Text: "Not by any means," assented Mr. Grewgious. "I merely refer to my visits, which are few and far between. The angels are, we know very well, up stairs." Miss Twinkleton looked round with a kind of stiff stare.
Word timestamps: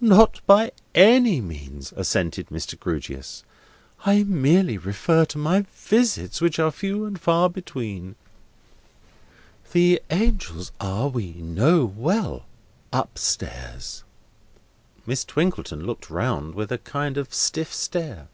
"Not 0.00 0.40
by 0.46 0.70
any 0.94 1.40
means," 1.40 1.92
assented 1.96 2.46
Mr. 2.50 2.78
Grewgious. 2.78 3.42
"I 4.06 4.22
merely 4.22 4.78
refer 4.78 5.24
to 5.24 5.36
my 5.36 5.66
visits, 5.74 6.40
which 6.40 6.60
are 6.60 6.70
few 6.70 7.04
and 7.06 7.20
far 7.20 7.50
between. 7.50 8.14
The 9.72 10.00
angels 10.08 10.70
are, 10.78 11.08
we 11.08 11.32
know 11.32 11.88
very 11.88 12.00
well, 12.04 12.46
up 12.92 13.18
stairs." 13.18 14.04
Miss 15.06 15.24
Twinkleton 15.24 15.84
looked 15.84 16.08
round 16.08 16.54
with 16.54 16.70
a 16.70 16.78
kind 16.78 17.16
of 17.16 17.34
stiff 17.34 17.74
stare. 17.74 18.28